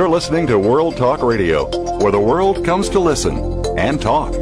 You're 0.00 0.08
listening 0.08 0.46
to 0.46 0.58
World 0.58 0.96
Talk 0.96 1.22
Radio, 1.22 1.66
where 1.98 2.10
the 2.10 2.18
world 2.18 2.64
comes 2.64 2.88
to 2.88 2.98
listen 2.98 3.66
and 3.76 4.00
talk. 4.00 4.32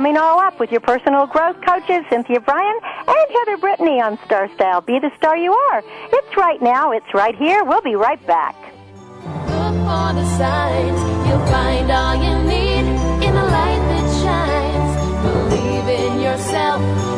Coming 0.00 0.16
all 0.16 0.38
up 0.38 0.58
with 0.58 0.70
your 0.70 0.80
personal 0.80 1.26
growth 1.26 1.60
coaches 1.60 2.06
Cynthia 2.08 2.40
Bryan 2.40 2.78
and 3.06 3.26
Heather 3.36 3.58
Brittany 3.58 4.00
on 4.00 4.18
Star 4.24 4.48
Style. 4.54 4.80
Be 4.80 4.98
the 4.98 5.10
star 5.18 5.36
you 5.36 5.52
are. 5.52 5.82
It's 6.10 6.36
right 6.38 6.62
now. 6.62 6.92
It's 6.92 7.12
right 7.12 7.36
here. 7.36 7.64
We'll 7.64 7.82
be 7.82 7.96
right 7.96 8.26
back. 8.26 8.56
Look 8.56 9.76
for 9.84 10.14
the 10.14 10.24
signs. 10.38 11.28
You'll 11.28 11.46
find 11.48 11.90
all 11.90 12.14
you 12.14 12.34
need 12.48 12.86
in 13.26 13.34
the 13.34 13.44
light 13.44 13.82
that 13.92 14.06
shines. 14.22 15.52
Believe 15.52 15.88
in 16.00 16.20
yourself 16.22 17.09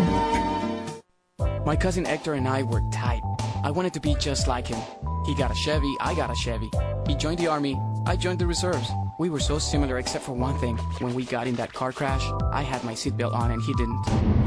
My 1.68 1.76
cousin 1.76 2.06
Hector 2.06 2.32
and 2.32 2.48
I 2.48 2.62
were 2.62 2.80
tight. 2.90 3.20
I 3.62 3.70
wanted 3.70 3.92
to 3.92 4.00
be 4.00 4.14
just 4.14 4.48
like 4.48 4.66
him. 4.66 4.80
He 5.26 5.34
got 5.34 5.50
a 5.50 5.54
Chevy, 5.54 5.94
I 6.00 6.14
got 6.14 6.30
a 6.30 6.34
Chevy. 6.34 6.70
He 7.06 7.14
joined 7.14 7.40
the 7.40 7.48
army, 7.48 7.78
I 8.06 8.16
joined 8.16 8.38
the 8.38 8.46
reserves. 8.46 8.90
We 9.18 9.28
were 9.28 9.38
so 9.38 9.58
similar 9.58 9.98
except 9.98 10.24
for 10.24 10.32
one 10.32 10.56
thing. 10.60 10.78
When 11.02 11.12
we 11.12 11.26
got 11.26 11.46
in 11.46 11.56
that 11.56 11.74
car 11.74 11.92
crash, 11.92 12.24
I 12.52 12.62
had 12.62 12.82
my 12.84 12.94
seatbelt 12.94 13.34
on 13.34 13.50
and 13.50 13.60
he 13.60 13.74
didn't. 13.74 14.00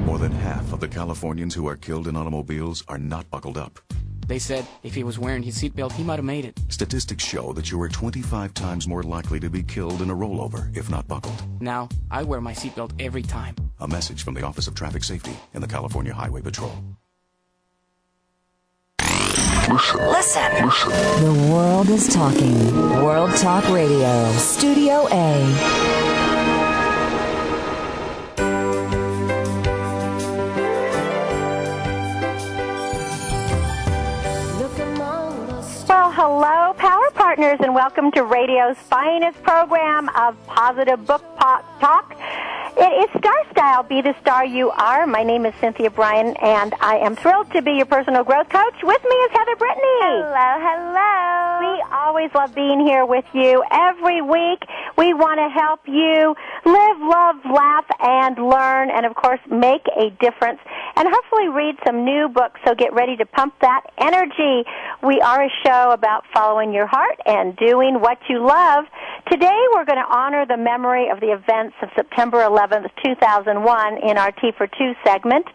More 0.04 0.18
than 0.18 0.32
half 0.32 0.74
of 0.74 0.80
the 0.80 0.88
Californians 0.88 1.54
who 1.54 1.68
are 1.68 1.78
killed 1.78 2.08
in 2.08 2.16
automobiles 2.16 2.84
are 2.88 2.98
not 2.98 3.30
buckled 3.30 3.60
up. 3.60 3.80
They 4.26 4.40
said 4.40 4.66
if 4.82 4.96
he 4.96 5.04
was 5.04 5.20
wearing 5.20 5.44
his 5.44 5.62
seatbelt, 5.62 5.92
he 5.92 6.04
might 6.04 6.18
have 6.18 6.26
made 6.26 6.46
it. 6.46 6.60
Statistics 6.70 7.24
show 7.24 7.54
that 7.54 7.70
you 7.70 7.80
are 7.84 7.90
25 7.90 8.56
times 8.56 8.88
more 8.88 9.04
likely 9.04 9.40
to 9.42 9.50
be 9.52 9.62
killed 9.62 10.02
in 10.02 10.10
a 10.10 10.16
rollover 10.16 10.76
if 10.76 10.90
not 10.90 11.08
buckled. 11.08 11.44
Now, 11.62 11.88
I 12.10 12.24
wear 12.24 12.42
my 12.42 12.54
seatbelt 12.54 13.00
every 13.00 13.22
time. 13.22 13.54
A 13.80 13.88
message 13.88 14.24
from 14.24 14.34
the 14.34 14.44
Office 14.44 14.66
of 14.66 14.74
Traffic 14.74 15.04
Safety 15.04 15.38
and 15.54 15.62
the 15.62 15.68
California 15.68 16.16
Highway 16.16 16.42
Patrol. 16.42 16.74
Listen. 19.72 20.00
Listen. 20.10 20.66
Listen. 20.66 21.24
The 21.24 21.50
world 21.54 21.90
is 21.90 22.08
talking. 22.08 22.76
World 23.04 23.32
Talk 23.38 23.68
Radio. 23.70 24.32
Studio 24.34 25.08
A. 25.12 26.52
Well, 35.88 36.12
hello, 36.12 36.74
Power 36.78 37.12
Partners, 37.14 37.60
and 37.62 37.76
welcome 37.76 38.12
to 38.14 38.24
radio's 38.24 38.78
finest 38.78 39.42
program 39.44 40.10
of 40.10 40.36
positive 40.48 41.06
book 41.06 41.22
po- 41.38 41.64
talk. 41.80 42.16
It 42.78 43.10
is 43.10 43.20
Star 43.20 43.52
Style, 43.52 43.84
Be 43.84 44.02
the 44.02 44.16
Star 44.22 44.46
You 44.46 44.72
Are. 44.72 45.06
My 45.06 45.24
name 45.24 45.46
is 45.46 45.54
Cynthia 45.60 45.90
Bryan, 45.90 46.36
and 46.38 46.74
I 46.80 46.98
am 46.98 47.16
thrilled 47.16 47.52
to 47.52 47.62
be 47.62 47.72
your 47.74 47.86
personal 47.86 48.24
growth 48.24 48.50
coach. 48.50 48.76
With 48.82 49.04
me 49.04 49.16
is 49.16 49.32
Heather 49.32 49.56
Brittany. 49.58 50.00
Hello, 50.02 50.50
hello. 50.60 51.31
We 51.62 51.84
always 51.94 52.32
love 52.34 52.56
being 52.56 52.80
here 52.88 53.06
with 53.06 53.26
you 53.34 53.62
every 53.70 54.20
week. 54.20 54.66
We 54.98 55.14
want 55.14 55.38
to 55.38 55.46
help 55.54 55.82
you 55.86 56.34
live, 56.66 56.98
love, 56.98 57.36
laugh, 57.46 57.86
and 58.00 58.34
learn, 58.50 58.90
and 58.90 59.06
of 59.06 59.14
course, 59.14 59.40
make 59.46 59.86
a 59.94 60.10
difference. 60.18 60.58
And 60.96 61.08
hopefully, 61.08 61.50
read 61.50 61.76
some 61.86 62.04
new 62.04 62.30
books. 62.30 62.60
So 62.66 62.74
get 62.74 62.94
ready 62.94 63.16
to 63.18 63.28
pump 63.28 63.54
that 63.62 63.84
energy. 64.00 64.66
We 65.06 65.22
are 65.22 65.44
a 65.44 65.50
show 65.64 65.92
about 65.92 66.26
following 66.34 66.74
your 66.74 66.88
heart 66.88 67.22
and 67.28 67.56
doing 67.58 68.02
what 68.02 68.18
you 68.28 68.44
love. 68.44 68.86
Today, 69.30 69.62
we're 69.76 69.86
going 69.86 70.02
to 70.02 70.18
honor 70.18 70.48
the 70.48 70.58
memory 70.58 71.10
of 71.14 71.20
the 71.20 71.30
events 71.30 71.76
of 71.84 71.90
September 71.96 72.40
11th, 72.40 72.90
2001, 73.06 74.10
in 74.10 74.18
our 74.18 74.32
T 74.32 74.50
for 74.58 74.66
Two 74.66 74.94
segment. 75.06 75.46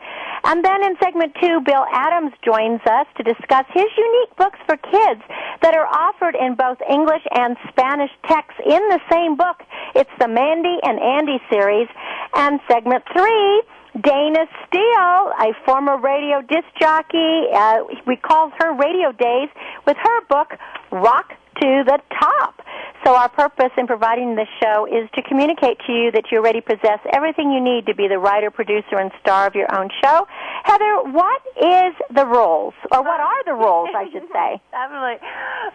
And 0.45 0.65
then 0.65 0.83
in 0.85 0.97
segment 1.03 1.35
two, 1.41 1.61
Bill 1.61 1.85
Adams 1.93 2.33
joins 2.45 2.81
us 2.87 3.07
to 3.17 3.23
discuss 3.23 3.67
his 3.73 3.87
unique 3.97 4.37
books 4.37 4.59
for 4.67 4.77
kids 4.77 5.23
that 5.63 5.75
are 5.75 5.87
offered 5.87 6.37
in 6.37 6.55
both 6.55 6.79
English 6.89 7.23
and 7.33 7.57
Spanish 7.69 8.11
texts 8.27 8.61
in 8.65 8.83
the 8.89 9.01
same 9.11 9.37
book. 9.37 9.63
It's 9.95 10.11
the 10.19 10.29
Mandy 10.29 10.79
and 10.83 11.01
Andy 11.01 11.41
series. 11.51 11.89
And 12.35 12.61
segment 12.69 13.05
three, 13.13 13.63
Dana 14.01 14.47
Steele, 14.67 15.33
a 15.41 15.53
former 15.65 15.99
radio 15.99 16.43
disc 16.43 16.69
jockey, 16.79 17.47
uh, 17.53 17.85
recalls 18.07 18.53
her 18.59 18.75
radio 18.75 19.13
days 19.13 19.49
with 19.87 19.97
her 19.97 20.21
book, 20.29 20.53
Rock 20.91 21.33
to 21.61 21.85
the 21.85 21.99
Top. 22.21 22.63
So 23.05 23.15
our 23.15 23.29
purpose 23.29 23.71
in 23.79 23.87
providing 23.87 24.35
this 24.35 24.49
show 24.61 24.87
is 24.87 25.09
to 25.15 25.23
communicate 25.23 25.79
to 25.87 25.93
you 25.93 26.11
that 26.11 26.25
you 26.33 26.39
already 26.39 26.61
possess 26.61 26.99
everything 27.13 27.53
you 27.53 27.61
need 27.61 27.87
to 27.87 27.95
be 27.95 28.09
the 28.09 28.19
writer, 28.19 28.51
producer, 28.51 28.99
and 28.99 29.13
star 29.21 29.47
of 29.47 29.55
your 29.55 29.73
own 29.79 29.91
show. 30.03 30.27
Heather, 30.65 31.15
what 31.15 31.41
is 31.55 31.95
the 32.11 32.27
rules? 32.27 32.75
Or 32.91 33.03
what 33.03 33.21
are 33.21 33.45
the 33.45 33.55
rules, 33.55 33.91
I 33.95 34.11
should 34.11 34.27
say? 34.33 34.61
Definitely. 34.73 35.23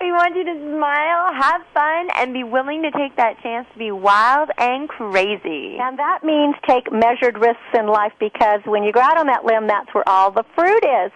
We 0.01 0.11
want 0.11 0.35
you 0.35 0.43
to 0.43 0.55
smile, 0.75 1.33
have 1.33 1.61
fun, 1.73 2.09
and 2.17 2.33
be 2.33 2.43
willing 2.43 2.81
to 2.83 2.91
take 2.91 3.15
that 3.15 3.39
chance 3.41 3.65
to 3.71 3.79
be 3.79 3.91
wild 3.91 4.49
and 4.57 4.89
crazy. 4.89 5.77
And 5.79 5.97
that 5.99 6.25
means 6.25 6.55
take 6.67 6.91
measured 6.91 7.37
risks 7.37 7.71
in 7.73 7.87
life 7.87 8.11
because 8.19 8.59
when 8.65 8.83
you 8.83 8.91
go 8.91 8.99
out 8.99 9.17
on 9.17 9.27
that 9.27 9.45
limb, 9.45 9.67
that's 9.67 9.87
where 9.93 10.07
all 10.09 10.31
the 10.31 10.43
fruit 10.53 10.83
is. 10.83 11.11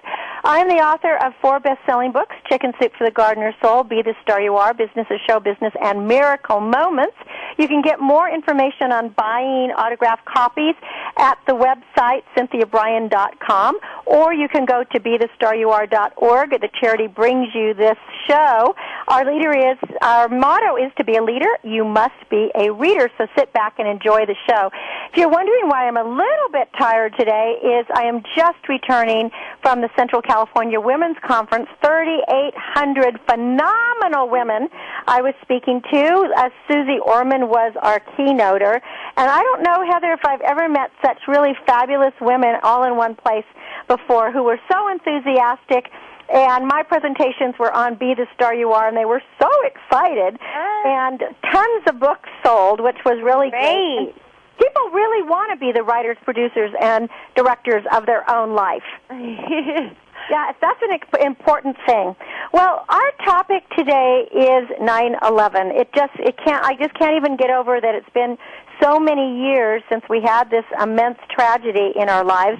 I'm 0.45 0.69
the 0.69 0.79
author 0.79 1.17
of 1.17 1.33
four 1.41 1.59
best-selling 1.59 2.11
books, 2.11 2.35
Chicken 2.49 2.71
Soup 2.79 2.91
for 2.97 3.03
the 3.03 3.11
Gardener's 3.11 3.55
Soul, 3.61 3.83
Be 3.83 4.01
the 4.03 4.13
Star 4.21 4.39
You 4.39 4.54
Are, 4.57 4.73
Business 4.73 5.07
is 5.09 5.19
Show 5.27 5.39
Business, 5.39 5.73
and 5.81 6.07
Miracle 6.07 6.59
Moments. 6.59 7.15
You 7.57 7.67
can 7.67 7.81
get 7.81 7.99
more 7.99 8.29
information 8.29 8.91
on 8.91 9.09
buying 9.09 9.71
autographed 9.71 10.25
copies 10.25 10.75
at 11.17 11.37
the 11.47 11.53
website, 11.53 12.23
cynthiabryan.com, 12.35 13.79
or 14.05 14.33
you 14.33 14.49
can 14.49 14.65
go 14.65 14.83
to 14.83 14.99
bethestaryouare.org. 14.99 16.49
The 16.49 16.69
charity 16.81 17.07
brings 17.07 17.47
you 17.53 17.73
this 17.73 17.97
show. 18.27 18.75
Our 19.07 19.25
leader 19.25 19.51
is, 19.51 19.77
our 20.01 20.27
motto 20.27 20.75
is 20.75 20.91
to 20.97 21.03
be 21.03 21.15
a 21.15 21.23
leader, 21.23 21.49
you 21.63 21.85
must 21.85 22.17
be 22.29 22.51
a 22.55 22.71
reader, 22.71 23.09
so 23.17 23.27
sit 23.37 23.53
back 23.53 23.75
and 23.79 23.87
enjoy 23.87 24.25
the 24.25 24.35
show. 24.49 24.69
If 25.11 25.17
you're 25.17 25.29
wondering 25.29 25.67
why 25.67 25.87
I'm 25.87 25.97
a 25.97 26.03
little 26.03 26.49
bit 26.51 26.67
tired 26.77 27.13
today, 27.17 27.55
is 27.63 27.85
I 27.93 28.03
am 28.03 28.23
just 28.35 28.67
returning 28.67 29.31
from 29.61 29.81
the 29.81 29.89
Central 29.95 30.21
California 30.21 30.79
Women's 30.79 31.17
Conference, 31.25 31.67
3,800 31.81 33.19
phenomenal 33.29 34.29
women 34.29 34.67
I 35.07 35.21
was 35.21 35.33
speaking 35.41 35.81
to. 35.91 36.33
Uh, 36.35 36.49
Suze 36.67 36.99
Orman 37.05 37.47
was 37.47 37.73
our 37.81 38.01
keynoter. 38.17 38.81
And 39.17 39.29
I 39.29 39.41
don't 39.41 39.63
know, 39.63 39.85
Heather, 39.89 40.13
if 40.13 40.25
I've 40.25 40.41
ever 40.41 40.67
met 40.67 40.91
such 41.03 41.19
really 41.27 41.53
fabulous 41.65 42.13
women 42.19 42.55
all 42.63 42.83
in 42.83 42.97
one 42.97 43.15
place 43.15 43.45
before 43.87 44.31
who 44.31 44.43
were 44.43 44.59
so 44.69 44.89
enthusiastic. 44.89 45.91
And 46.27 46.67
my 46.67 46.81
presentations 46.81 47.53
were 47.59 47.71
on 47.71 47.95
Be 47.95 48.15
the 48.15 48.25
Star 48.33 48.53
You 48.55 48.71
Are, 48.71 48.87
and 48.87 48.97
they 48.97 49.05
were 49.05 49.21
so 49.39 49.49
excited. 49.63 50.39
And 50.85 51.21
tons 51.53 51.83
of 51.87 51.99
books 51.99 52.27
sold, 52.43 52.81
which 52.81 52.97
was 53.05 53.21
really 53.23 53.51
Great. 53.51 54.11
great. 54.11 54.24
People 54.57 54.89
really 54.91 55.27
want 55.27 55.51
to 55.51 55.57
be 55.57 55.71
the 55.71 55.83
writers, 55.83 56.17
producers, 56.23 56.71
and 56.81 57.09
directors 57.35 57.83
of 57.93 58.05
their 58.05 58.29
own 58.29 58.55
life. 58.55 58.83
Yeah, 60.29 60.53
that's 60.59 60.79
an 60.81 61.21
important 61.23 61.77
thing. 61.85 62.15
Well, 62.51 62.83
our 62.89 63.11
topic 63.23 63.63
today 63.77 64.27
is 64.31 64.67
9/11. 64.81 65.79
It 65.79 65.93
just 65.93 66.13
it 66.15 66.35
can't 66.43 66.65
I 66.65 66.75
just 66.75 66.95
can't 66.95 67.15
even 67.15 67.37
get 67.37 67.51
over 67.51 67.79
that 67.79 67.93
it's 67.93 68.09
been 68.09 68.37
so 68.81 68.99
many 68.99 69.43
years 69.43 69.83
since 69.89 70.03
we 70.09 70.21
had 70.21 70.49
this 70.49 70.65
immense 70.81 71.19
tragedy 71.29 71.93
in 71.95 72.09
our 72.09 72.23
lives. 72.23 72.59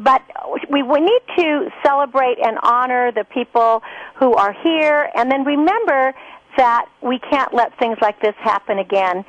But 0.00 0.22
we 0.70 0.82
we 0.82 1.00
need 1.00 1.22
to 1.38 1.70
celebrate 1.84 2.38
and 2.38 2.58
honor 2.62 3.10
the 3.10 3.24
people 3.24 3.82
who 4.14 4.34
are 4.34 4.52
here 4.62 5.10
and 5.14 5.30
then 5.30 5.44
remember 5.44 6.14
that 6.56 6.86
we 7.00 7.18
can't 7.18 7.52
let 7.54 7.76
things 7.78 7.98
like 8.00 8.20
this 8.20 8.34
happen 8.38 8.78
again. 8.78 9.24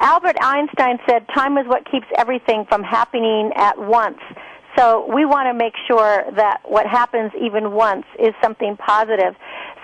Albert 0.00 0.36
Einstein 0.40 0.98
said 1.08 1.26
time 1.34 1.58
is 1.58 1.66
what 1.66 1.88
keeps 1.90 2.06
everything 2.16 2.64
from 2.68 2.82
happening 2.82 3.50
at 3.54 3.78
once. 3.78 4.18
So 4.76 5.06
we 5.12 5.26
want 5.26 5.46
to 5.46 5.54
make 5.54 5.74
sure 5.86 6.24
that 6.36 6.60
what 6.64 6.86
happens 6.86 7.32
even 7.40 7.72
once 7.72 8.06
is 8.18 8.30
something 8.42 8.76
positive. 8.76 9.34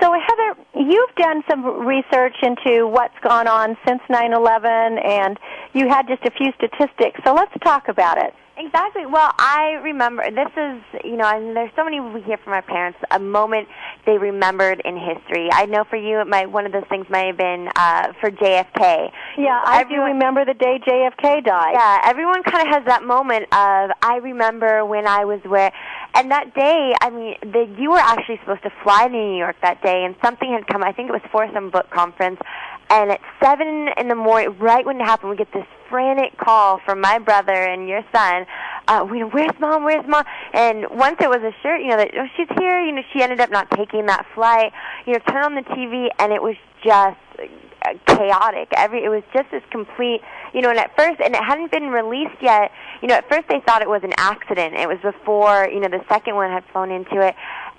So 0.00 0.12
Heather, 0.12 0.60
you've 0.74 1.14
done 1.16 1.42
some 1.50 1.86
research 1.86 2.36
into 2.42 2.86
what's 2.86 3.18
gone 3.22 3.48
on 3.48 3.76
since 3.86 4.00
9/11 4.08 4.98
and 5.04 5.38
you 5.74 5.88
had 5.88 6.06
just 6.06 6.24
a 6.24 6.30
few 6.30 6.52
statistics. 6.52 7.20
So 7.24 7.34
let's 7.34 7.52
talk 7.64 7.88
about 7.88 8.18
it. 8.18 8.32
Exactly. 8.58 9.04
Well, 9.04 9.32
I 9.38 9.80
remember 9.82 10.22
this 10.30 10.52
is 10.56 10.80
you 11.04 11.16
know, 11.16 11.28
and 11.28 11.54
there's 11.54 11.72
so 11.76 11.84
many 11.84 12.00
we 12.00 12.22
hear 12.22 12.38
from 12.38 12.54
our 12.54 12.62
parents 12.62 12.98
a 13.10 13.18
moment 13.18 13.68
they 14.06 14.18
remembered 14.18 14.80
in 14.84 14.96
history. 14.96 15.48
I 15.52 15.66
know 15.66 15.84
for 15.84 15.96
you, 15.96 16.20
it 16.20 16.26
might 16.26 16.50
one 16.50 16.64
of 16.64 16.72
those 16.72 16.86
things 16.88 17.06
might 17.10 17.26
have 17.26 17.36
been 17.36 17.68
uh, 17.76 18.12
for 18.20 18.30
JFK. 18.30 19.10
Yeah, 19.36 19.60
I 19.64 19.84
do 19.84 20.00
remember 20.02 20.44
the 20.44 20.54
day 20.54 20.78
JFK 20.86 21.44
died. 21.44 21.74
Yeah, 21.74 22.00
everyone 22.04 22.42
kind 22.44 22.66
of 22.66 22.74
has 22.74 22.84
that 22.86 23.04
moment 23.04 23.44
of 23.44 23.90
I 24.02 24.20
remember 24.22 24.84
when 24.84 25.06
I 25.06 25.24
was 25.24 25.40
where, 25.44 25.72
and 26.14 26.30
that 26.30 26.54
day. 26.54 26.94
I 27.00 27.10
mean, 27.10 27.36
the, 27.42 27.66
you 27.78 27.90
were 27.90 27.98
actually 27.98 28.38
supposed 28.40 28.62
to 28.62 28.72
fly 28.82 29.08
to 29.08 29.12
New 29.12 29.36
York 29.36 29.56
that 29.62 29.82
day, 29.82 30.04
and 30.04 30.14
something 30.24 30.50
had 30.50 30.66
come. 30.66 30.82
I 30.82 30.92
think 30.92 31.08
it 31.08 31.12
was 31.12 31.22
for 31.32 31.46
some 31.52 31.70
book 31.70 31.90
conference, 31.90 32.40
and 32.90 33.10
at 33.10 33.20
seven 33.42 33.88
in 33.98 34.08
the 34.08 34.14
morning, 34.14 34.56
right 34.58 34.84
when 34.84 35.00
it 35.00 35.04
happened, 35.04 35.30
we 35.30 35.36
get 35.36 35.52
this 35.52 35.66
frantic 35.88 36.36
call 36.38 36.80
from 36.84 37.00
my 37.00 37.18
brother 37.18 37.52
and 37.52 37.88
your 37.88 38.02
son. 38.14 38.46
Uh, 38.88 39.06
we 39.10 39.20
know 39.20 39.28
where's 39.28 39.58
mom? 39.60 39.84
Where's 39.84 40.06
mom? 40.06 40.24
And 40.52 40.86
once 40.90 41.16
it 41.20 41.28
was 41.28 41.42
assured, 41.42 41.80
you 41.80 41.88
know 41.88 41.96
that 41.96 42.10
oh, 42.16 42.26
she's 42.36 42.48
here. 42.58 42.80
You 42.80 42.92
know, 42.92 43.02
she 43.12 43.22
ended 43.22 43.40
up 43.40 43.50
not 43.50 43.70
taking 43.72 44.06
that 44.06 44.26
flight. 44.34 44.72
You 45.06 45.14
know, 45.14 45.18
turn 45.28 45.44
on 45.44 45.54
the 45.54 45.62
TV, 45.62 46.08
and 46.18 46.32
it 46.32 46.42
was 46.42 46.56
just 46.84 47.18
uh, 47.38 47.94
chaotic. 48.06 48.68
Every 48.76 49.04
it 49.04 49.08
was 49.08 49.22
just 49.32 49.50
this 49.50 49.62
complete, 49.70 50.20
you 50.54 50.62
know. 50.62 50.70
And 50.70 50.78
at 50.78 50.96
first, 50.96 51.20
and 51.20 51.34
it 51.34 51.42
hadn't 51.42 51.72
been 51.72 51.88
released 51.88 52.40
yet. 52.40 52.70
You 53.02 53.08
know, 53.08 53.14
at 53.14 53.28
first 53.28 53.48
they 53.48 53.60
thought 53.66 53.82
it 53.82 53.88
was 53.88 54.02
an 54.04 54.14
accident. 54.16 54.74
It 54.74 54.88
was 54.88 54.98
before 55.02 55.68
you 55.68 55.80
know 55.80 55.88
the 55.88 56.04
second 56.08 56.36
one 56.36 56.50
had 56.50 56.64
flown 56.72 56.90
into 56.90 57.20
it, 57.20 57.34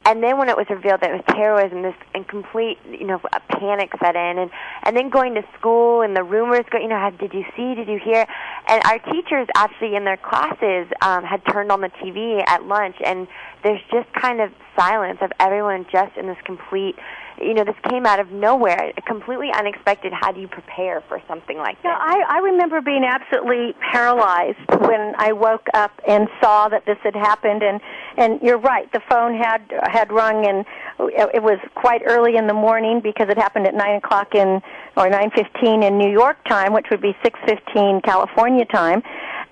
and 0.08 0.24
then 0.24 0.38
when 0.38 0.48
it 0.48 0.56
was 0.56 0.68
revealed 0.70 1.02
that 1.02 1.12
it 1.12 1.16
was 1.16 1.36
terrorism, 1.36 1.82
this 1.82 1.94
and 2.16 2.26
complete, 2.26 2.80
you 2.90 3.06
know, 3.06 3.20
a 3.34 3.42
panic 3.60 3.92
set 4.02 4.16
in, 4.16 4.38
and 4.40 4.50
and 4.84 4.96
then 4.96 5.10
going 5.10 5.36
to 5.36 5.44
school 5.60 6.02
and 6.02 6.16
the 6.16 6.24
rumors 6.24 6.64
go, 6.72 6.80
you 6.80 6.88
know, 6.88 6.96
how, 6.96 7.10
did 7.10 7.34
you 7.34 7.44
see, 7.58 7.76
did 7.76 7.90
you 7.90 8.00
hear? 8.00 8.26
And 8.70 8.82
our 8.86 9.00
teachers 9.00 9.50
actually 9.58 9.98
in 9.98 10.06
their 10.06 10.16
classes 10.16 10.88
um, 11.02 11.26
had 11.26 11.42
turned 11.52 11.74
on 11.74 11.82
the 11.82 11.90
TV 11.90 12.42
at 12.48 12.64
lunch, 12.64 12.96
and 13.04 13.28
there's 13.64 13.82
just 13.92 14.08
kind 14.14 14.40
of 14.40 14.52
silence 14.78 15.20
of 15.22 15.32
everyone 15.40 15.86
just 15.92 16.16
in 16.18 16.28
this 16.28 16.38
complete 16.46 16.96
you 17.42 17.54
know, 17.54 17.64
this 17.64 17.76
came 17.90 18.06
out 18.06 18.20
of 18.20 18.32
nowhere, 18.32 18.92
completely 19.06 19.50
unexpected. 19.54 20.12
How 20.12 20.32
do 20.32 20.42
you 20.42 20.48
prepare 20.48 21.02
for 21.08 21.22
something 21.28 21.58
like 21.58 21.78
Yeah, 21.84 21.92
this? 21.92 22.18
I, 22.28 22.38
I 22.38 22.40
remember 22.40 22.82
being 22.82 23.04
absolutely 23.04 23.76
paralyzed 23.92 24.58
when 24.70 25.14
I 25.18 25.34
woke 25.34 25.68
up 25.74 25.92
and 26.08 26.28
saw 26.42 26.68
that 26.70 26.86
this 26.86 26.98
had 27.04 27.16
happened. 27.16 27.64
And 27.64 27.80
and 28.18 28.42
you're 28.42 28.58
right, 28.58 28.92
the 28.92 29.02
phone 29.10 29.38
had 29.38 29.62
had 29.84 30.12
rung, 30.12 30.48
and 30.48 30.66
it 31.00 31.44
was 31.44 31.60
quite 31.76 32.02
early 32.06 32.38
in 32.38 32.48
the 32.48 32.54
morning 32.54 33.02
because 33.02 33.30
it 33.30 33.38
happened 33.38 33.68
at 33.68 33.76
nine 33.76 33.98
o'clock 33.98 34.34
in 34.34 34.62
or 34.96 35.10
nine 35.10 35.30
fifteen 35.30 35.84
in 35.84 35.98
New 35.98 36.10
York 36.12 36.44
time, 36.46 36.74
which 36.74 36.88
would 36.90 37.02
be 37.02 37.16
six 37.24 37.40
fifteen 37.46 38.02
California 38.02 38.66
time. 38.66 39.04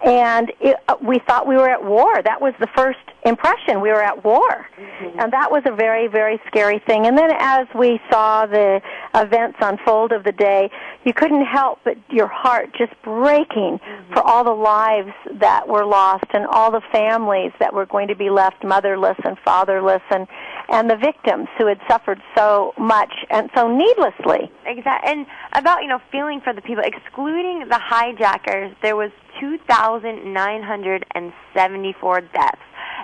And 0.03 0.51
it, 0.59 0.77
we 1.01 1.19
thought 1.27 1.47
we 1.47 1.55
were 1.55 1.69
at 1.69 1.83
war. 1.83 2.21
That 2.23 2.41
was 2.41 2.53
the 2.59 2.67
first 2.75 2.99
impression. 3.25 3.81
We 3.81 3.89
were 3.89 4.03
at 4.03 4.23
war, 4.23 4.67
mm-hmm. 4.77 5.19
and 5.19 5.33
that 5.33 5.51
was 5.51 5.63
a 5.65 5.75
very, 5.75 6.07
very 6.07 6.39
scary 6.47 6.79
thing. 6.79 7.07
And 7.07 7.17
then 7.17 7.31
as 7.39 7.67
we 7.75 7.99
saw 8.11 8.45
the 8.45 8.81
events 9.13 9.57
unfold 9.59 10.11
of 10.11 10.23
the 10.23 10.31
day, 10.31 10.69
you 11.03 11.13
couldn't 11.13 11.45
help 11.45 11.79
but 11.83 11.97
your 12.09 12.27
heart 12.27 12.69
just 12.77 12.93
breaking 13.03 13.79
mm-hmm. 13.79 14.13
for 14.13 14.21
all 14.21 14.43
the 14.43 14.51
lives 14.51 15.11
that 15.39 15.67
were 15.67 15.85
lost 15.85 16.25
and 16.33 16.45
all 16.45 16.71
the 16.71 16.81
families 16.91 17.51
that 17.59 17.73
were 17.73 17.85
going 17.85 18.07
to 18.07 18.15
be 18.15 18.29
left 18.29 18.63
motherless 18.63 19.17
and 19.25 19.37
fatherless 19.43 20.03
and 20.11 20.27
and 20.69 20.89
the 20.89 20.97
victims 20.97 21.47
who 21.57 21.67
had 21.67 21.79
suffered 21.89 22.21
so 22.35 22.73
much 22.77 23.13
and 23.29 23.49
so 23.55 23.67
needlessly. 23.67 24.51
Exactly. 24.65 25.11
And 25.11 25.25
about, 25.53 25.83
you 25.83 25.89
know, 25.89 25.99
feeling 26.11 26.41
for 26.41 26.53
the 26.53 26.61
people, 26.61 26.83
excluding 26.85 27.67
the 27.69 27.79
hijackers, 27.79 28.75
there 28.81 28.95
was 28.95 29.11
2,974 29.39 32.21
deaths. 32.21 32.57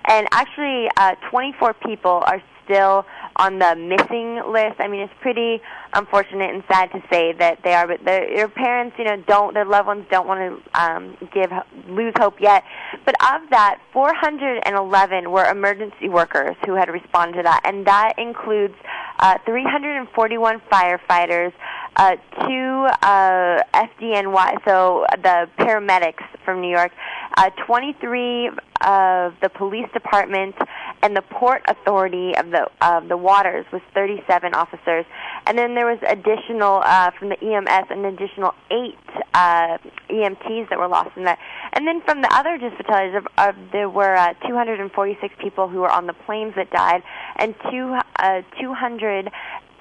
And 0.08 0.28
actually, 0.31 0.90
uh, 0.98 1.13
24 1.30 1.75
people 1.86 2.24
are 2.25 2.42
still 2.63 3.06
on 3.36 3.60
the 3.60 3.75
missing 3.75 4.42
list. 4.51 4.80
I 4.80 4.88
mean, 4.88 5.01
it's 5.01 5.13
pretty 5.22 5.62
unfortunate 5.94 6.54
and 6.54 6.63
sad 6.69 6.92
to 6.92 7.01
say 7.12 7.33
that 7.33 7.60
they 7.63 7.74
are, 7.74 7.88
but 7.88 8.04
their, 8.06 8.48
parents, 8.48 8.95
you 8.98 9.06
know, 9.06 9.18
don't, 9.28 9.54
their 9.54 9.66
loved 9.66 9.88
ones 9.88 10.06
don't 10.10 10.28
want 10.28 10.63
to 10.74 10.81
um, 10.81 11.18
give 11.33 11.51
lose 11.88 12.13
hope 12.19 12.39
yet. 12.39 12.63
But 13.06 13.16
of 13.33 13.50
that, 13.50 13.80
411 13.94 15.31
were 15.31 15.45
emergency 15.45 16.10
workers 16.10 16.56
who 16.66 16.75
had 16.75 16.89
responded 16.89 17.38
to 17.38 17.44
that, 17.44 17.62
and 17.66 17.86
that 17.88 18.13
includes 18.18 18.75
uh, 19.19 19.38
341 19.45 20.62
firefighters, 20.72 21.53
uh, 21.96 22.15
two 22.48 22.88
uh, 23.03 23.62
FDNY, 23.74 24.65
so 24.65 25.06
the 25.22 25.48
paramedics 25.60 26.24
from 26.44 26.62
New 26.62 26.72
York, 26.72 26.91
uh, 27.38 27.50
23 27.66 28.50
of 28.84 29.34
the 29.42 29.50
police 29.50 29.88
department, 29.94 30.56
and 31.04 31.16
the 31.16 31.22
port 31.22 31.62
authority 31.68 32.36
of 32.36 32.50
the 32.50 32.68
of 32.82 33.08
the 33.08 33.18
waters 33.18 33.66
was 33.72 33.82
37 33.94 34.54
officers, 34.54 35.06
and 35.46 35.58
then 35.58 35.76
there 35.76 35.86
was 35.86 36.00
additional 36.08 36.82
uh, 36.84 37.12
from 37.12 37.30
the 37.30 37.40
EMS, 37.42 37.88
an 37.90 38.06
additional 38.06 38.54
eight 38.72 38.98
uh, 39.34 39.78
EMTs 40.10 40.70
that 40.70 40.80
were 40.80 40.88
lost 40.88 41.16
in 41.16 41.24
that, 41.24 41.40
and 41.74 41.88
then 41.88 42.02
from 42.02 42.22
the 42.22 42.34
other 42.34 42.58
just 42.58 42.76
fatalities, 42.78 43.16
of, 43.16 43.28
of, 43.38 43.56
there 43.72 43.90
were 43.90 44.16
uh, 44.16 44.34
246 44.48 45.36
people 45.40 45.68
who 45.68 45.80
were 45.80 45.92
on 45.92 46.08
the 46.08 46.14
planes 46.26 46.54
that 46.56 46.70
died, 46.72 47.04
and 47.38 47.56
two 47.70 47.96
uh, 48.18 48.42
200 48.60 49.30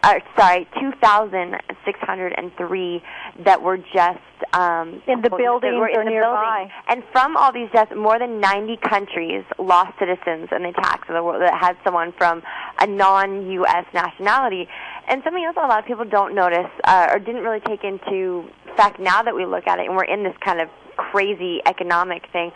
uh, 0.02 0.14
sorry, 0.36 0.66
2,603 0.80 3.02
that 3.44 3.62
were 3.62 3.76
just 3.76 4.18
um, 4.54 5.02
In 5.06 5.20
the 5.20 5.28
buildings 5.30 5.76
were 5.76 5.88
in 5.88 6.00
or 6.00 6.04
the 6.04 6.10
nearby. 6.10 6.58
building. 6.58 6.72
And 6.88 7.04
from 7.12 7.36
all 7.36 7.52
these 7.52 7.68
deaths, 7.72 7.92
more 7.94 8.18
than 8.18 8.40
90 8.40 8.78
countries 8.78 9.44
lost 9.58 9.92
citizens 9.98 10.48
in 10.56 10.62
the 10.62 10.70
attacks 10.70 11.06
of 11.08 11.14
the 11.14 11.22
world 11.22 11.42
that 11.42 11.52
had 11.60 11.76
someone 11.84 12.12
from 12.16 12.42
a 12.80 12.86
non-U.S. 12.86 13.84
nationality. 13.92 14.66
And 15.08 15.22
something 15.22 15.44
else 15.44 15.56
a 15.56 15.60
lot 15.66 15.80
of 15.80 15.84
people 15.86 16.06
don't 16.06 16.34
notice 16.34 16.70
uh, 16.84 17.08
or 17.12 17.18
didn't 17.18 17.42
really 17.42 17.60
take 17.60 17.84
into 17.84 18.48
fact 18.76 18.98
now 19.00 19.22
that 19.22 19.34
we 19.34 19.44
look 19.44 19.66
at 19.66 19.78
it, 19.78 19.86
and 19.86 19.94
we're 19.96 20.04
in 20.04 20.22
this 20.22 20.36
kind 20.44 20.60
of 20.60 20.68
crazy 20.96 21.60
economic 21.66 22.26
thing. 22.32 22.52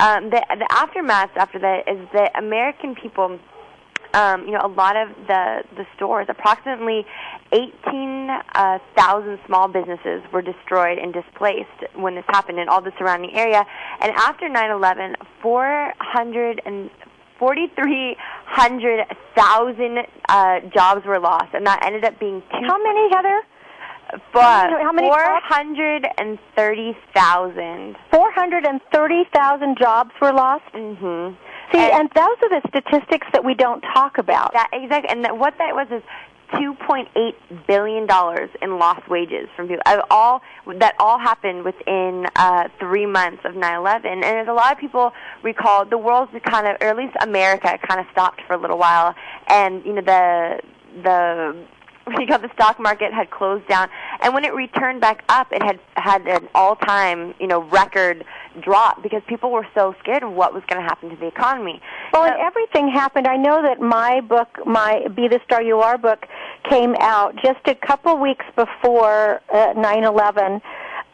Um, 0.00 0.30
the, 0.30 0.42
the 0.48 0.66
aftermath 0.70 1.30
after 1.36 1.58
that 1.58 1.86
is 1.88 2.08
that 2.12 2.32
American 2.38 2.94
people 2.94 3.38
um, 4.16 4.46
you 4.46 4.52
know, 4.52 4.62
a 4.64 4.72
lot 4.72 4.96
of 4.96 5.10
the 5.28 5.62
the 5.76 5.84
stores, 5.94 6.26
approximately 6.28 7.04
18,000 7.52 9.38
small 9.46 9.68
businesses 9.68 10.22
were 10.32 10.42
destroyed 10.42 10.98
and 10.98 11.12
displaced 11.12 11.84
when 11.94 12.14
this 12.14 12.24
happened 12.28 12.58
in 12.58 12.68
all 12.68 12.80
the 12.80 12.92
surrounding 12.98 13.36
area. 13.36 13.64
And 14.00 14.12
after 14.16 14.48
9/11, 14.48 15.14
400 15.42 16.62
and 16.64 16.90
4,300,000 17.38 20.06
uh, 20.28 20.60
jobs 20.74 21.04
were 21.04 21.18
lost, 21.18 21.52
and 21.52 21.66
that 21.66 21.84
ended 21.84 22.02
up 22.04 22.18
being 22.18 22.42
two. 22.50 22.66
How 22.66 22.82
many, 22.82 23.10
Heather? 23.12 23.42
But 24.32 24.70
How 24.70 24.92
many 24.92 25.08
jobs? 25.08 25.44
430,000. 25.48 27.96
430,000 28.10 29.76
jobs 29.78 30.12
were 30.22 30.32
lost. 30.32 30.64
Mm-hmm. 30.72 31.34
See, 31.72 31.78
And- 31.78 31.92
and 31.92 32.10
those 32.10 32.36
are 32.42 32.60
the 32.60 32.62
statistics 32.68 33.26
that 33.32 33.44
we 33.44 33.54
don't 33.54 33.80
talk 33.94 34.18
about. 34.18 34.52
That 34.52 34.68
exactly, 34.72 35.10
and 35.10 35.24
that, 35.24 35.36
what 35.36 35.58
that 35.58 35.74
was 35.74 35.88
is 35.90 36.02
2.8 36.52 37.34
billion 37.66 38.06
dollars 38.06 38.50
in 38.62 38.78
lost 38.78 39.08
wages 39.08 39.48
from 39.56 39.66
people. 39.66 39.82
All 40.10 40.42
that 40.66 40.94
all 41.00 41.18
happened 41.18 41.64
within 41.64 42.26
uh, 42.36 42.68
three 42.78 43.04
months 43.06 43.44
of 43.44 43.54
9/11, 43.54 44.04
and 44.06 44.24
as 44.24 44.46
a 44.46 44.52
lot 44.52 44.72
of 44.72 44.78
people 44.78 45.12
recall, 45.42 45.84
the 45.84 45.98
world 45.98 46.28
kind 46.44 46.68
of, 46.68 46.76
or 46.80 46.86
at 46.88 46.96
least 46.96 47.16
America, 47.20 47.76
kind 47.88 47.98
of 48.00 48.06
stopped 48.12 48.42
for 48.46 48.52
a 48.54 48.56
little 48.58 48.78
while, 48.78 49.14
and 49.48 49.84
you 49.84 49.92
know 49.92 50.02
the 50.02 50.60
the 51.02 51.56
because 52.18 52.40
the 52.40 52.50
stock 52.54 52.78
market 52.78 53.12
had 53.12 53.30
closed 53.30 53.66
down, 53.66 53.88
and 54.20 54.32
when 54.32 54.44
it 54.44 54.54
returned 54.54 55.00
back 55.00 55.24
up, 55.28 55.48
it 55.50 55.62
had 55.62 55.80
had 55.94 56.26
an 56.26 56.48
all-time, 56.54 57.34
you 57.40 57.48
know, 57.48 57.62
record 57.64 58.24
drop 58.60 59.02
because 59.02 59.22
people 59.26 59.50
were 59.50 59.66
so 59.74 59.94
scared 60.00 60.22
of 60.22 60.32
what 60.32 60.54
was 60.54 60.62
going 60.68 60.80
to 60.80 60.88
happen 60.88 61.10
to 61.10 61.16
the 61.16 61.26
economy. 61.26 61.80
Well, 62.12 62.24
and 62.24 62.34
everything 62.36 62.88
happened. 62.88 63.26
I 63.26 63.36
know 63.36 63.60
that 63.62 63.80
my 63.80 64.20
book, 64.20 64.48
my 64.64 65.08
Be 65.08 65.26
the 65.26 65.40
Star 65.44 65.62
You 65.62 65.80
Are 65.80 65.98
book, 65.98 66.26
came 66.70 66.94
out 67.00 67.34
just 67.42 67.66
a 67.66 67.74
couple 67.74 68.16
weeks 68.18 68.44
before 68.54 69.40
uh, 69.52 69.74
9/11 69.74 70.62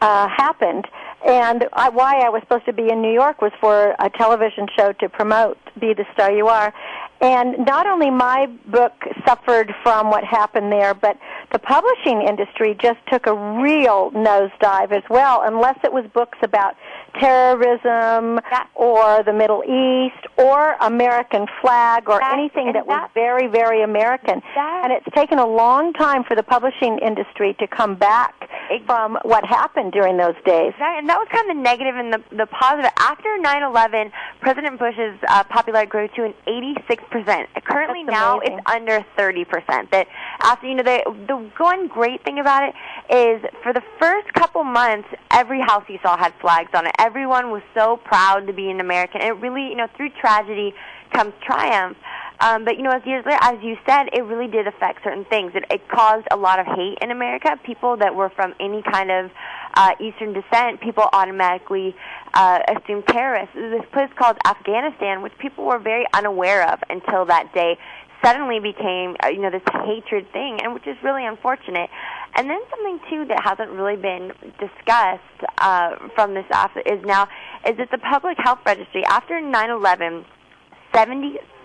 uh, 0.01 0.27
happened. 0.27 0.85
And 1.25 1.65
I, 1.71 1.89
why 1.89 2.19
I 2.19 2.29
was 2.29 2.41
supposed 2.41 2.65
to 2.65 2.73
be 2.73 2.89
in 2.89 3.01
New 3.01 3.13
York 3.13 3.41
was 3.41 3.53
for 3.61 3.95
a 3.97 4.09
television 4.09 4.67
show 4.77 4.91
to 4.93 5.07
promote 5.07 5.57
Be 5.79 5.93
the 5.93 6.05
Star 6.13 6.31
You 6.31 6.47
Are. 6.47 6.73
And 7.21 7.65
not 7.65 7.87
only 7.87 8.09
my 8.09 8.47
book 8.67 8.91
suffered 9.25 9.73
from 9.81 10.09
what 10.09 10.23
happened 10.25 10.71
there, 10.71 10.93
but 10.93 11.17
the 11.53 11.59
publishing 11.59 12.21
industry 12.27 12.75
just 12.81 12.99
took 13.11 13.27
a 13.27 13.33
real 13.33 14.11
nosedive 14.11 14.91
as 14.91 15.03
well, 15.09 15.41
unless 15.45 15.77
it 15.83 15.93
was 15.93 16.05
books 16.13 16.37
about 16.41 16.75
terrorism 17.21 18.39
or 18.75 19.23
the 19.23 19.31
Middle 19.31 19.63
East 19.63 20.25
or 20.37 20.75
American 20.81 21.45
flag 21.61 22.09
or 22.09 22.19
That- 22.19 22.33
anything 22.33 22.73
that 22.73 22.85
was 22.87 23.09
very, 23.13 23.47
very 23.47 23.83
American. 23.83 24.41
That- 24.55 24.81
And 24.83 24.91
it's 24.91 25.05
taken 25.15 25.39
a 25.39 25.45
long 25.47 25.93
time 25.93 26.23
for 26.23 26.35
the 26.35 26.43
publishing 26.43 26.97
industry 26.99 27.53
to 27.59 27.67
come 27.67 27.95
back 27.95 28.49
from 28.85 29.17
what 29.23 29.45
happened 29.45 29.91
during 29.91 30.17
those 30.17 30.35
days. 30.45 30.73
And 30.79 31.07
that 31.09 31.19
was 31.19 31.27
kind 31.29 31.49
of 31.49 31.55
the 31.57 31.61
negative 31.61 31.95
and 31.95 32.11
the, 32.13 32.21
the 32.35 32.47
positive. 32.47 32.91
After 32.99 33.29
9/11, 33.39 34.11
President 34.41 34.79
Bush's 34.79 35.15
uh, 35.27 35.43
popularity 35.43 35.89
grew 35.89 36.07
to 36.15 36.23
an 36.23 36.33
86 36.47 37.02
percent. 37.09 37.49
Currently 37.65 38.03
now 38.03 38.39
it's 38.39 38.61
under 38.65 39.05
30 39.17 39.45
percent. 39.45 39.91
That 39.91 40.07
after 40.41 40.67
you 40.67 40.75
know 40.75 40.83
the 40.83 41.03
the 41.27 41.37
one 41.57 41.87
great 41.87 42.23
thing 42.23 42.39
about 42.39 42.63
it 42.63 42.75
is 43.13 43.41
for 43.61 43.73
the 43.73 43.83
first 43.99 44.33
couple 44.33 44.63
months, 44.63 45.07
every 45.31 45.61
house 45.61 45.83
you 45.87 45.99
saw 46.01 46.17
had 46.17 46.33
flags 46.41 46.69
on 46.73 46.85
it. 46.85 46.93
Everyone 46.99 47.51
was 47.51 47.61
so 47.73 47.97
proud 47.97 48.47
to 48.47 48.53
be 48.53 48.69
an 48.69 48.79
American. 48.79 49.21
It 49.21 49.35
really 49.37 49.69
you 49.69 49.75
know 49.75 49.87
through 49.95 50.09
tragedy 50.19 50.73
comes 51.13 51.33
triumph. 51.41 51.97
Um, 52.43 52.65
but 52.65 52.75
you 52.75 52.83
know, 52.83 52.91
as 52.91 53.01
years 53.05 53.23
later, 53.25 53.39
as 53.41 53.63
you 53.63 53.77
said, 53.87 54.07
it 54.11 54.21
really 54.25 54.51
did 54.51 54.67
affect 54.67 55.01
certain 55.01 55.23
things. 55.25 55.53
It, 55.55 55.63
it 55.71 55.87
caused 55.87 56.27
a 56.29 56.35
lot 56.35 56.59
of 56.59 56.65
hate 56.65 56.97
in 57.01 57.09
America. 57.09 57.57
People 57.65 57.95
that 57.97 58.13
were 58.13 58.29
from 58.35 58.53
any 58.59 58.83
kind 58.83 59.09
of 59.09 59.31
uh, 59.75 59.91
Eastern 60.01 60.33
descent, 60.33 60.81
people 60.81 61.07
automatically 61.13 61.95
uh, 62.33 62.59
assumed 62.67 63.07
terrorists. 63.07 63.55
This 63.55 63.85
place 63.93 64.09
called 64.19 64.35
Afghanistan, 64.45 65.21
which 65.21 65.31
people 65.39 65.63
were 65.63 65.79
very 65.79 66.05
unaware 66.13 66.69
of 66.69 66.79
until 66.89 67.23
that 67.27 67.53
day, 67.53 67.77
suddenly 68.21 68.59
became 68.59 69.15
uh, 69.23 69.29
you 69.29 69.39
know 69.39 69.49
this 69.49 69.63
hatred 69.85 70.29
thing, 70.33 70.59
and 70.61 70.73
which 70.73 70.85
is 70.85 70.97
really 71.01 71.25
unfortunate. 71.25 71.89
And 72.35 72.49
then 72.49 72.59
something 72.69 72.99
too 73.09 73.25
that 73.29 73.39
hasn't 73.41 73.71
really 73.71 73.95
been 73.95 74.33
discussed 74.59 75.21
uh, 75.59 75.95
from 76.13 76.33
this 76.33 76.45
is 76.85 77.05
now 77.05 77.29
is 77.65 77.77
that 77.77 77.87
the 77.89 77.99
Public 77.99 78.35
Health 78.37 78.59
Registry 78.65 79.05
after 79.05 79.35
9/11 79.39 80.25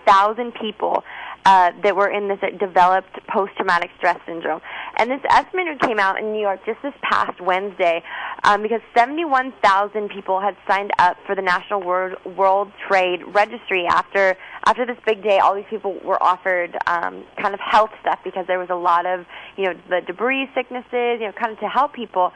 70,000 0.09 0.53
people 0.55 1.03
uh, 1.45 1.71
that 1.83 1.95
were 1.95 2.09
in 2.09 2.27
this 2.27 2.39
uh, 2.43 2.49
developed 2.57 3.17
post-traumatic 3.27 3.89
stress 3.97 4.19
syndrome. 4.25 4.59
And 4.97 5.09
this 5.09 5.21
estimate 5.29 5.79
came 5.81 5.99
out 5.99 6.19
in 6.19 6.33
New 6.33 6.41
York 6.41 6.59
just 6.65 6.81
this 6.83 6.93
past 7.01 7.39
Wednesday 7.39 8.03
um, 8.43 8.61
because 8.61 8.81
71,000 8.95 10.09
people 10.09 10.41
had 10.41 10.57
signed 10.67 10.91
up 10.99 11.17
for 11.25 11.35
the 11.35 11.41
National 11.41 11.81
World, 11.81 12.17
World 12.37 12.71
Trade 12.87 13.21
Registry 13.27 13.85
after 13.87 14.35
after 14.65 14.85
this 14.85 14.97
big 15.05 15.23
day. 15.23 15.39
All 15.39 15.55
these 15.55 15.69
people 15.69 15.97
were 16.03 16.21
offered 16.21 16.77
um, 16.85 17.23
kind 17.41 17.53
of 17.53 17.59
health 17.59 17.91
stuff 18.01 18.19
because 18.23 18.45
there 18.47 18.59
was 18.59 18.69
a 18.69 18.75
lot 18.75 19.05
of 19.05 19.25
you 19.57 19.65
know 19.65 19.73
the 19.89 20.01
debris 20.05 20.49
sicknesses, 20.53 21.19
you 21.19 21.27
know, 21.27 21.31
kind 21.31 21.53
of 21.53 21.59
to 21.59 21.69
help 21.69 21.93
people. 21.93 22.31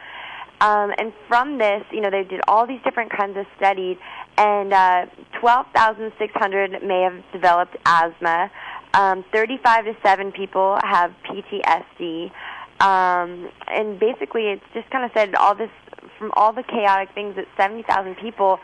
Um, 0.60 0.92
and 0.98 1.12
from 1.28 1.58
this, 1.58 1.82
you 1.90 2.00
know, 2.00 2.10
they 2.10 2.22
did 2.22 2.40
all 2.48 2.66
these 2.66 2.80
different 2.84 3.10
kinds 3.10 3.36
of 3.36 3.44
studies, 3.56 3.98
and 4.36 4.72
uh, 4.72 5.06
12,600 5.40 6.82
may 6.82 7.02
have 7.02 7.22
developed 7.32 7.76
asthma. 7.86 8.50
Um, 8.94 9.24
35 9.32 9.84
to 9.86 9.96
7 10.04 10.32
people 10.32 10.78
have 10.82 11.12
PTSD. 11.28 12.30
Um, 12.80 13.50
and 13.68 13.98
basically, 13.98 14.46
it's 14.48 14.64
just 14.72 14.90
kind 14.90 15.04
of 15.04 15.10
said 15.14 15.34
all 15.34 15.54
this 15.54 15.70
from 16.18 16.32
all 16.36 16.52
the 16.52 16.62
chaotic 16.62 17.14
things 17.14 17.36
that 17.36 17.46
70,000 17.56 18.16
people 18.16 18.58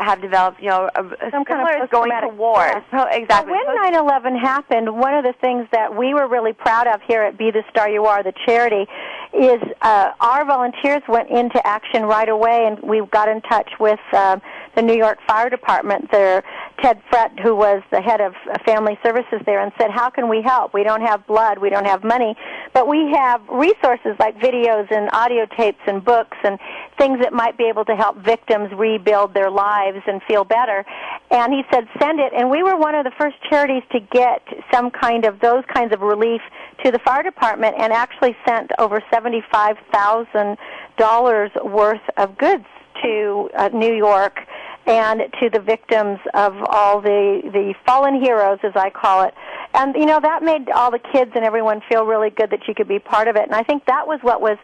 have 0.00 0.20
developed, 0.22 0.60
you 0.62 0.68
know, 0.68 0.88
a, 0.94 1.04
a 1.04 1.30
Some 1.30 1.44
kind 1.44 1.82
of 1.82 1.90
going 1.90 2.10
to 2.10 2.28
war. 2.28 2.66
stress. 2.66 2.84
So, 2.90 3.06
exactly. 3.10 3.52
Well, 3.52 3.76
when 3.76 3.92
9/11 3.92 4.40
happened, 4.40 4.96
one 4.96 5.14
of 5.14 5.24
the 5.24 5.34
things 5.40 5.68
that 5.72 5.94
we 5.94 6.14
were 6.14 6.26
really 6.26 6.52
proud 6.52 6.86
of 6.86 7.00
here 7.06 7.22
at 7.22 7.36
Be 7.36 7.50
the 7.50 7.62
Star 7.70 7.88
You 7.88 8.06
Are, 8.06 8.22
the 8.22 8.32
charity, 8.46 8.90
is 9.34 9.60
uh, 9.82 10.12
our 10.20 10.44
volunteers 10.46 11.02
went 11.08 11.28
into 11.28 11.64
action 11.66 12.04
right 12.04 12.28
away, 12.28 12.66
and 12.66 12.80
we 12.80 13.02
got 13.10 13.28
in 13.28 13.42
touch 13.42 13.70
with 13.78 14.00
um, 14.14 14.40
the 14.74 14.82
New 14.82 14.96
York 14.96 15.18
Fire 15.26 15.50
Department. 15.50 16.10
There, 16.10 16.42
Ted 16.82 17.00
Frett, 17.10 17.38
who 17.40 17.54
was 17.54 17.82
the 17.90 18.00
head 18.00 18.20
of 18.20 18.34
Family 18.64 18.98
Services 19.02 19.40
there, 19.46 19.60
and 19.60 19.72
said, 19.78 19.90
"How 19.90 20.10
can 20.10 20.28
we 20.28 20.42
help? 20.42 20.72
We 20.72 20.84
don't 20.84 21.02
have 21.02 21.26
blood, 21.26 21.58
we 21.58 21.70
don't 21.70 21.86
have 21.86 22.04
money, 22.04 22.36
but 22.72 22.86
we 22.86 23.10
have 23.12 23.40
resources 23.48 24.16
like 24.18 24.38
videos 24.38 24.90
and 24.90 25.10
audio 25.12 25.46
tapes 25.56 25.80
and 25.86 26.04
books 26.04 26.36
and 26.44 26.58
things 26.98 27.18
that 27.20 27.32
might 27.32 27.56
be 27.56 27.64
able 27.64 27.84
to 27.84 27.96
help 27.96 28.16
victims 28.18 28.72
rebuild 28.72 29.34
their 29.34 29.50
lives 29.50 30.02
and 30.06 30.22
feel 30.22 30.44
better." 30.44 30.84
And 31.30 31.52
he 31.52 31.64
said, 31.72 31.88
"Send 32.00 32.20
it." 32.20 32.32
And 32.32 32.50
we 32.50 32.62
were 32.62 32.76
one 32.76 32.94
of 32.94 33.04
the 33.04 33.12
first 33.12 33.36
charities 33.48 33.82
to 33.92 34.00
get 34.00 34.42
some 34.72 34.90
kind 34.90 35.24
of 35.24 35.40
those 35.40 35.64
kinds 35.66 35.92
of 35.92 36.00
relief 36.00 36.42
to 36.84 36.90
the 36.90 36.98
fire 37.00 37.22
department, 37.22 37.76
and 37.78 37.92
actually 37.92 38.36
sent 38.46 38.70
over 38.78 39.02
seventy-five 39.12 39.76
thousand 39.92 40.56
dollars 40.96 41.50
worth 41.62 42.00
of 42.16 42.36
goods 42.38 42.64
to 43.02 43.50
uh, 43.56 43.68
New 43.72 43.94
York 43.94 44.40
and 44.86 45.22
to 45.40 45.50
the 45.50 45.60
victims 45.60 46.18
of 46.34 46.54
all 46.68 47.00
the 47.00 47.42
the 47.44 47.74
fallen 47.86 48.20
heroes, 48.20 48.58
as 48.62 48.72
I 48.74 48.90
call 48.90 49.24
it. 49.24 49.34
And 49.74 49.94
you 49.94 50.06
know 50.06 50.18
that 50.20 50.42
made 50.42 50.70
all 50.70 50.90
the 50.90 50.98
kids 50.98 51.32
and 51.34 51.44
everyone 51.44 51.80
feel 51.88 52.04
really 52.04 52.30
good 52.30 52.50
that 52.50 52.66
you 52.66 52.74
could 52.74 52.88
be 52.88 52.98
part 52.98 53.28
of 53.28 53.36
it. 53.36 53.42
And 53.42 53.54
I 53.54 53.62
think 53.62 53.84
that 53.86 54.06
was 54.06 54.18
what 54.22 54.40
was 54.40 54.58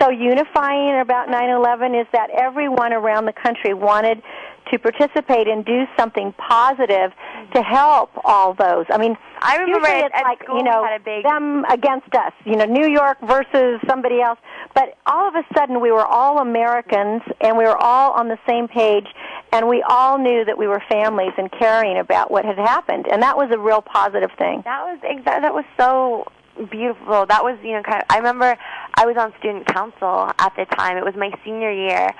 so 0.00 0.10
unifying 0.10 1.00
about 1.00 1.28
9/11 1.28 1.94
is 1.94 2.06
that 2.12 2.30
everyone 2.30 2.92
around 2.92 3.26
the 3.26 3.32
country 3.32 3.74
wanted 3.74 4.22
to 4.70 4.78
participate 4.78 5.48
and 5.48 5.64
do 5.64 5.84
something 5.98 6.32
positive 6.34 7.12
to 7.54 7.62
help 7.62 8.10
all 8.24 8.54
those. 8.54 8.86
I 8.90 8.98
mean, 8.98 9.16
I 9.42 9.56
remember 9.56 9.88
usually 9.88 10.06
it's 10.06 10.22
like 10.22 10.42
you 10.48 10.62
know 10.62 10.84
had 10.84 11.00
a 11.00 11.04
big- 11.04 11.24
them 11.24 11.64
against 11.68 12.14
us. 12.14 12.32
You 12.44 12.56
know, 12.56 12.64
New 12.64 12.88
York 12.88 13.18
versus 13.22 13.80
somebody 13.88 14.20
else. 14.20 14.38
But 14.74 14.96
all 15.06 15.26
of 15.28 15.34
a 15.34 15.44
sudden, 15.56 15.80
we 15.80 15.90
were 15.90 16.06
all 16.06 16.38
Americans, 16.38 17.22
and 17.40 17.56
we 17.56 17.64
were 17.64 17.76
all 17.76 18.12
on 18.12 18.28
the 18.28 18.38
same 18.48 18.68
page, 18.68 19.06
and 19.52 19.68
we 19.68 19.82
all 19.82 20.18
knew 20.18 20.44
that 20.44 20.56
we 20.56 20.68
were 20.68 20.82
families 20.88 21.32
and 21.36 21.50
caring 21.50 21.98
about 21.98 22.30
what 22.30 22.44
had 22.44 22.58
happened, 22.58 23.06
and 23.10 23.22
that 23.22 23.36
was 23.36 23.50
a 23.50 23.58
real 23.58 23.82
positive 23.82 24.30
thing. 24.38 24.62
That 24.64 24.84
was 24.84 24.98
exactly 25.02 25.42
that 25.42 25.54
was 25.54 25.64
so 25.78 26.26
beautiful. 26.70 27.26
That 27.26 27.42
was 27.42 27.58
you 27.62 27.72
know 27.72 27.82
kind 27.82 28.02
of. 28.02 28.06
I 28.10 28.18
remember 28.18 28.56
I 28.94 29.06
was 29.06 29.16
on 29.16 29.32
student 29.38 29.66
council 29.66 30.30
at 30.38 30.52
the 30.56 30.66
time. 30.76 30.96
It 30.96 31.04
was 31.04 31.14
my 31.16 31.30
senior 31.44 31.70
year. 31.70 32.10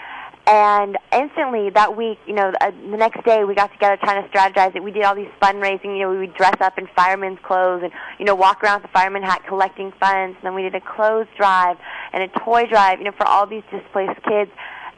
And 0.47 0.97
instantly 1.13 1.71
that 1.71 1.97
week, 1.97 2.19
you 2.27 2.35
know, 2.35 2.53
uh, 2.61 2.71
the 2.71 2.97
next 2.97 3.25
day 3.25 3.45
we 3.45 3.55
got 3.55 3.73
together 3.73 3.97
trying 4.03 4.23
to 4.23 4.29
strategize 4.31 4.75
it. 4.75 4.83
We 4.83 4.91
did 4.91 5.05
all 5.05 5.15
these 5.15 5.31
fundraising. 5.41 5.97
You 5.97 6.01
know, 6.01 6.11
we 6.11 6.19
would 6.19 6.35
dress 6.35 6.57
up 6.61 6.79
in 6.79 6.89
firemen's 6.97 7.39
clothes 7.43 7.83
and 7.85 7.93
you 8.19 8.25
know 8.25 8.35
walk 8.35 8.65
around 8.65 8.83
with 8.83 8.91
the 8.91 8.93
fireman 8.93 9.23
hat 9.23 9.43
collecting 9.47 9.93
funds. 10.01 10.37
And 10.37 10.43
then 10.43 10.55
we 10.55 10.63
did 10.63 10.75
a 10.75 10.81
clothes 10.81 11.29
drive 11.37 11.77
and 12.13 12.23
a 12.23 12.29
toy 12.41 12.67
drive. 12.67 12.99
You 12.99 13.05
know, 13.05 13.13
for 13.13 13.27
all 13.27 13.47
these 13.47 13.63
displaced 13.71 14.23
kids. 14.23 14.51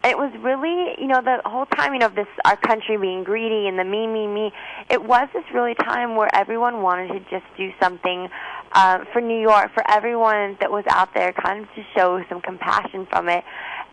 And 0.05 0.11
it 0.11 0.19
was 0.19 0.33
really, 0.41 0.97
you 0.99 1.07
know, 1.07 1.21
the 1.23 1.43
whole 1.45 1.67
time, 1.67 1.93
you 1.93 2.01
know, 2.01 2.07
of 2.07 2.15
this 2.15 2.27
our 2.45 2.57
country 2.57 2.97
being 2.97 3.23
greedy 3.23 3.69
and 3.69 3.79
the 3.79 3.85
me, 3.85 4.07
me, 4.07 4.27
me. 4.27 4.53
It 4.91 5.03
was 5.03 5.29
this 5.35 5.45
really 5.53 5.75
time 5.75 6.17
where 6.17 6.35
everyone 6.35 6.83
wanted 6.83 7.09
to 7.09 7.21
just 7.31 7.47
do 7.57 7.73
something 7.81 8.29
uh, 8.73 9.05
for 9.13 9.21
New 9.21 9.41
York, 9.41 9.73
for 9.75 9.83
everyone 9.91 10.57
that 10.61 10.71
was 10.71 10.85
out 10.89 11.15
there, 11.15 11.33
kind 11.33 11.65
of 11.65 11.75
to 11.75 11.83
show 11.95 12.23
some 12.29 12.41
compassion 12.41 13.07
from 13.11 13.29
it. 13.29 13.45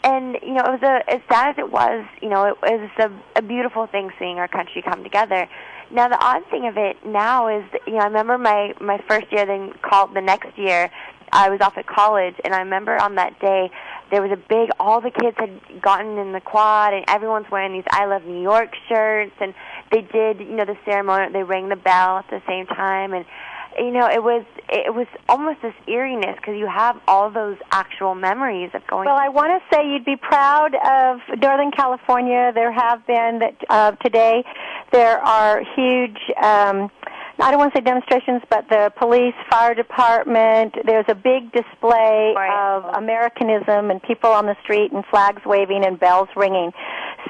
And 0.04 0.38
you 0.42 0.54
know, 0.54 0.64
it 0.64 0.82
was 0.82 0.84
a 0.84 1.14
as 1.14 1.22
sad 1.30 1.50
as 1.50 1.56
it 1.58 1.72
was, 1.72 2.06
you 2.22 2.30
know, 2.30 2.46
it 2.46 2.58
was 2.62 2.90
a, 3.00 3.40
a 3.40 3.42
beautiful 3.42 3.88
thing 3.88 4.12
seeing 4.18 4.38
our 4.40 4.48
country 4.48 4.82
come 4.82 5.04
together. 5.04 5.48
Now, 5.92 6.08
the 6.08 6.24
odd 6.24 6.44
thing 6.52 6.68
of 6.68 6.78
it 6.78 7.04
now 7.04 7.48
is, 7.48 7.66
that, 7.72 7.82
you 7.88 7.94
know, 7.94 8.00
I 8.00 8.06
remember 8.06 8.38
my 8.38 8.74
my 8.80 9.04
first 9.10 9.32
year, 9.32 9.46
then 9.46 9.74
called 9.82 10.14
the 10.14 10.22
next 10.22 10.58
year. 10.58 10.90
I 11.32 11.50
was 11.50 11.62
off 11.62 11.78
at 11.78 11.86
college, 11.86 12.36
and 12.44 12.56
I 12.56 12.60
remember 12.60 13.00
on 13.00 13.16
that 13.16 13.40
day 13.40 13.70
there 14.10 14.22
was 14.22 14.32
a 14.32 14.38
big. 14.38 14.70
All 14.80 15.02
the 15.02 15.12
kids 15.12 15.36
had 15.38 15.82
gotten 15.82 16.18
in 16.18 16.32
the 16.32 16.42
quad, 16.42 16.94
and 16.94 17.06
everyone's 17.08 17.46
wearing 17.52 17.74
these 17.74 17.84
"I 17.92 18.06
Love 18.06 18.24
New 18.24 18.42
York" 18.42 18.74
shirts, 18.88 19.36
and 19.42 19.54
they 19.92 20.02
did, 20.02 20.40
you 20.40 20.56
know, 20.56 20.66
the 20.66 20.78
ceremony. 20.86 21.32
They 21.34 21.44
rang 21.44 21.70
the 21.70 21.76
bell 21.76 22.18
at 22.20 22.30
the 22.30 22.42
same 22.48 22.66
time, 22.66 23.14
and 23.14 23.26
you 23.78 23.92
know, 23.92 24.08
it 24.08 24.24
was 24.24 24.44
it 24.70 24.94
was 24.94 25.08
almost 25.28 25.62
this 25.62 25.74
eeriness 25.88 26.36
because 26.38 26.56
you 26.58 26.68
have 26.68 27.00
all 27.08 27.30
those 27.30 27.58
actual 27.72 28.16
memories 28.16 28.72
of 28.74 28.86
going. 28.88 29.06
Well, 29.06 29.18
I 29.18 29.30
want 29.30 29.52
to 29.52 29.76
say 29.76 29.88
you'd 29.88 30.06
be 30.06 30.16
proud 30.16 30.76
of 30.76 31.20
Northern 31.40 31.72
California. 31.72 32.52
There 32.54 32.72
have 32.72 33.06
been 33.08 33.40
that 33.40 33.56
uh, 33.70 33.92
today. 34.04 34.44
There 34.92 35.20
are 35.20 35.62
huge. 35.76 36.18
Um, 36.42 36.90
I 37.42 37.52
don't 37.52 37.60
want 37.60 37.74
to 37.74 37.80
say 37.80 37.84
demonstrations, 37.84 38.42
but 38.50 38.68
the 38.70 38.92
police, 38.98 39.34
fire 39.50 39.74
department, 39.74 40.76
there's 40.86 41.06
a 41.08 41.16
big 41.16 41.54
display 41.54 42.34
Right. 42.36 42.76
of 42.76 42.84
Americanism 42.96 43.92
and 43.92 44.04
people 44.04 44.30
on 44.30 44.46
the 44.46 44.58
street 44.64 44.92
and 44.92 45.06
flags 45.06 45.42
waving 45.46 45.86
and 45.86 45.98
bells 45.98 46.28
ringing. 46.36 46.74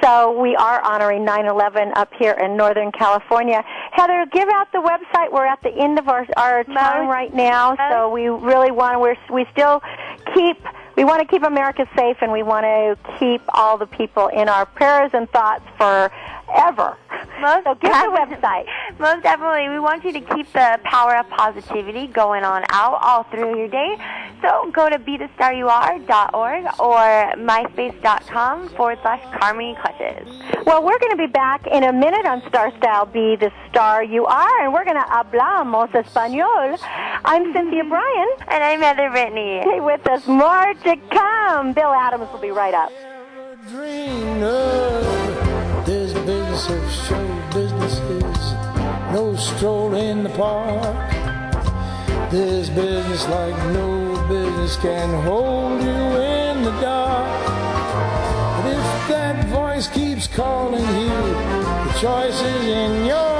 So 0.01 0.39
we 0.39 0.55
are 0.55 0.81
honoring 0.81 1.25
9/11 1.25 1.91
up 1.95 2.13
here 2.17 2.33
in 2.33 2.55
Northern 2.55 2.91
California. 2.91 3.63
Heather, 3.91 4.25
give 4.31 4.47
out 4.49 4.71
the 4.71 4.79
website. 4.79 5.31
We're 5.31 5.45
at 5.45 5.61
the 5.61 5.71
end 5.71 5.99
of 5.99 6.07
our 6.07 6.25
our 6.37 6.63
time 6.63 7.07
right 7.07 7.33
now, 7.33 7.75
so 7.89 8.09
we 8.09 8.27
really 8.27 8.71
want 8.71 8.95
to. 8.95 8.99
We're, 8.99 9.15
we 9.31 9.45
still 9.51 9.81
keep. 10.33 10.57
We 10.95 11.05
want 11.05 11.21
to 11.21 11.27
keep 11.27 11.43
America 11.43 11.87
safe, 11.97 12.17
and 12.21 12.31
we 12.31 12.43
want 12.43 12.65
to 12.65 12.97
keep 13.19 13.41
all 13.49 13.77
the 13.77 13.87
people 13.87 14.27
in 14.27 14.49
our 14.49 14.65
prayers 14.65 15.11
and 15.13 15.29
thoughts 15.31 15.63
forever. 15.77 16.97
Most 17.41 17.63
So 17.63 17.75
give 17.75 17.91
the 17.91 18.11
website. 18.11 18.65
Most 18.99 19.23
definitely. 19.23 19.69
We 19.69 19.79
want 19.79 20.03
you 20.03 20.13
to 20.13 20.21
keep 20.21 20.51
the 20.53 20.79
power 20.83 21.17
of 21.17 21.29
positivity 21.29 22.07
going 22.07 22.43
on 22.43 22.63
out 22.69 22.99
all 23.01 23.23
through 23.23 23.57
your 23.57 23.67
day. 23.67 23.97
So 24.41 24.71
go 24.71 24.89
to 24.89 24.97
bethestaryouare.org 24.97 26.65
or 26.79 27.33
myspace.com 27.37 28.69
forward 28.69 28.99
slash 29.01 29.21
Carmi 29.37 29.79
Clutches. 29.81 30.27
Well, 30.65 30.83
we're 30.83 30.99
going 30.99 31.11
to 31.11 31.17
be 31.17 31.27
back 31.27 31.67
in 31.67 31.83
a 31.83 31.91
minute 31.93 32.25
on 32.25 32.41
Star 32.47 32.75
Style 32.77 33.05
Be 33.05 33.35
the 33.35 33.51
Star 33.69 34.03
You 34.03 34.25
Are, 34.25 34.63
and 34.63 34.73
we're 34.73 34.85
going 34.85 34.97
to 34.97 35.07
hablamos 35.09 35.91
español. 35.91 36.77
I'm 37.25 37.51
Cynthia 37.53 37.83
Bryan. 37.89 38.29
And 38.47 38.63
I'm 38.63 38.79
Heather 38.79 39.09
Brittany. 39.09 39.61
Stay 39.63 39.79
with 39.79 40.07
us. 40.07 40.25
More 40.27 40.73
to 40.73 40.95
come. 41.11 41.73
Bill 41.73 41.91
Adams 41.93 42.31
will 42.31 42.39
be 42.39 42.51
right 42.51 42.73
up. 42.73 42.91
dreamed 43.69 44.43
of 44.43 45.18
this 45.89 46.13
business 46.13 46.69
of 46.69 46.91
show 47.07 47.49
business 47.51 47.93
is 47.97 48.53
No 49.11 49.35
stroll 49.35 49.95
in 49.95 50.21
the 50.21 50.29
park. 50.29 51.09
This 52.29 52.69
business, 52.69 53.27
like 53.29 53.57
no 53.73 53.89
business, 54.29 54.77
can 54.77 55.09
hold 55.23 55.81
you 55.81 55.99
in 56.35 56.61
the 56.61 56.75
dark. 56.79 57.47
But 58.55 58.65
if 58.77 59.07
that 59.09 59.45
voice 59.47 59.87
keeps 59.87 60.27
calling 60.27 60.89
you, 61.01 61.17
the 61.87 61.93
choice 61.99 62.39
is 62.39 62.65
in 62.67 63.07
your 63.07 63.39